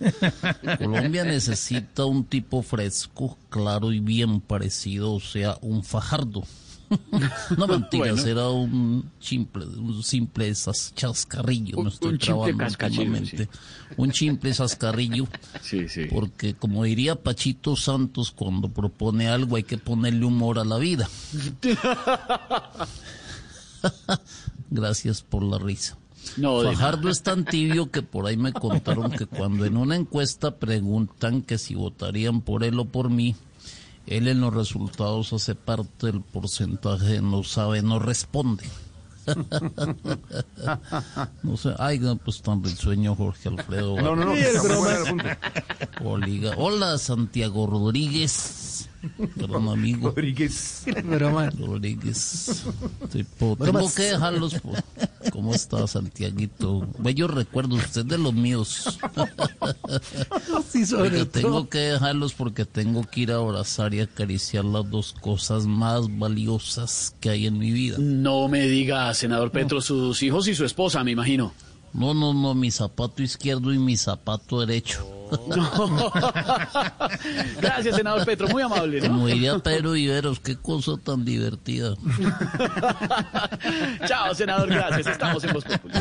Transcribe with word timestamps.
Colombia 0.78 1.24
necesita 1.24 2.04
un 2.04 2.24
tipo 2.24 2.62
fresco, 2.62 3.38
claro 3.48 3.92
y 3.92 4.00
bien 4.00 4.40
parecido, 4.40 5.12
o 5.12 5.20
sea, 5.20 5.56
un 5.60 5.82
fajardo. 5.84 6.42
No 7.56 7.66
mentiras, 7.66 8.24
era 8.26 8.50
un 8.50 9.10
simple, 9.18 9.64
un 9.64 10.02
simple 10.02 10.52
chascarrillo. 10.94 11.78
Un- 11.78 11.84
me 11.84 11.90
estoy 11.90 12.12
un 12.12 12.18
trabando 12.18 12.64
últimamente. 12.64 13.48
Un 13.96 14.12
simple 14.12 14.52
chascarrillo. 14.52 15.26
Sí, 15.62 15.88
sí. 15.88 16.04
Porque 16.04 16.54
como 16.54 16.84
diría 16.84 17.16
Pachito 17.16 17.74
Santos, 17.74 18.30
cuando 18.30 18.68
propone 18.68 19.28
algo 19.28 19.56
hay 19.56 19.62
que 19.62 19.78
ponerle 19.78 20.24
humor 20.26 20.58
a 20.58 20.64
la 20.64 20.76
vida. 20.76 21.08
Gracias 24.70 25.22
por 25.22 25.42
la 25.42 25.58
risa. 25.58 25.96
No, 26.36 26.62
Fajardo 26.62 27.08
es 27.08 27.22
tan 27.22 27.44
tibio 27.44 27.90
que 27.90 28.02
por 28.02 28.26
ahí 28.26 28.36
me 28.36 28.52
contaron 28.52 29.10
que 29.10 29.26
cuando 29.26 29.64
en 29.64 29.76
una 29.76 29.96
encuesta 29.96 30.56
preguntan 30.56 31.42
que 31.42 31.58
si 31.58 31.74
votarían 31.74 32.40
por 32.40 32.64
él 32.64 32.78
o 32.80 32.84
por 32.86 33.10
mí, 33.10 33.34
él 34.06 34.28
en 34.28 34.40
los 34.40 34.52
resultados 34.54 35.32
hace 35.32 35.54
parte 35.54 36.06
del 36.08 36.20
porcentaje 36.20 37.20
no 37.22 37.42
sabe, 37.44 37.82
no 37.82 37.98
responde. 37.98 38.64
No 41.42 41.56
sé, 41.56 41.74
ay, 41.78 41.98
pues 42.24 42.42
tan 42.42 42.62
risueño 42.62 43.14
Jorge 43.14 43.48
Alfredo. 43.48 43.96
No, 44.00 44.14
no, 44.16 44.26
no. 44.26 44.34
Oliga. 46.04 46.52
Hola, 46.58 46.98
Santiago 46.98 47.66
Rodríguez. 47.66 48.88
Gran 49.36 49.68
amigo. 49.68 50.08
Rodríguez. 50.08 50.84
Rodríguez. 51.58 52.64
Tipo, 53.12 53.56
tengo 53.56 53.90
que 53.94 54.02
dejarlos. 54.02 54.54
por- 54.54 54.82
¿Cómo 55.32 55.54
está, 55.54 55.86
Santiaguito? 55.86 56.86
Bellos 56.98 57.30
recuerdos, 57.30 57.84
usted 57.84 58.04
de 58.04 58.18
los 58.18 58.34
míos. 58.34 58.98
Sí, 60.68 60.84
sobre 60.86 61.10
Oiga, 61.10 61.24
tengo 61.26 61.68
que 61.68 61.78
dejarlos 61.78 62.32
porque 62.32 62.64
tengo 62.64 63.04
que 63.04 63.20
ir 63.20 63.32
a 63.32 63.36
abrazar 63.36 63.94
y 63.94 64.00
acariciar 64.00 64.64
las 64.64 64.90
dos 64.90 65.12
cosas 65.12 65.66
más 65.66 66.18
valiosas 66.18 67.14
que 67.20 67.30
hay 67.30 67.46
en 67.46 67.58
mi 67.58 67.70
vida. 67.70 67.96
No 67.98 68.48
me 68.48 68.66
diga, 68.66 69.12
senador 69.14 69.50
Petro, 69.50 69.80
sus 69.80 70.22
hijos 70.22 70.48
y 70.48 70.54
su 70.54 70.64
esposa, 70.64 71.04
me 71.04 71.12
imagino. 71.12 71.52
No, 71.94 72.12
no, 72.12 72.34
no, 72.34 72.54
mi 72.54 72.70
zapato 72.72 73.22
izquierdo 73.22 73.72
y 73.72 73.78
mi 73.78 73.96
zapato 73.96 74.60
derecho. 74.60 75.14
Gracias, 77.60 77.96
senador 77.96 78.24
Petro, 78.24 78.48
muy 78.48 78.62
amable, 78.62 79.00
¿no? 79.00 79.08
Como 79.08 79.26
diría 79.28 79.58
Pedro 79.58 79.92
Viveros, 79.92 80.40
qué 80.40 80.56
cosa 80.56 80.96
tan 81.02 81.24
divertida. 81.24 81.94
Chao, 84.06 84.34
senador, 84.34 84.68
gracias. 84.68 85.06
Estamos 85.06 85.44
en 85.44 85.52
Voz 85.52 85.64
Populi. 85.64 85.94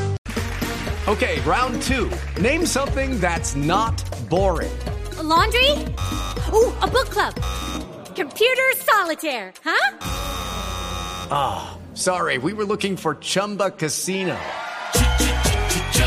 Okay, 1.08 1.40
round 1.42 1.82
two. 1.82 2.10
Name 2.42 2.66
something 2.66 3.20
that's 3.20 3.56
not 3.56 4.02
boring. 4.30 4.72
A 5.20 5.24
laundry? 5.24 5.70
Ooh, 6.54 6.72
a 6.82 6.88
book 6.88 7.10
club. 7.10 7.34
Computer 8.16 8.74
solitaire, 8.78 9.54
huh? 9.64 9.92
Sorry, 11.94 12.38
we 12.40 12.54
were 12.54 12.66
looking 12.66 12.96
for 12.98 13.16
Chumba 13.16 13.72
Casino. 13.72 14.38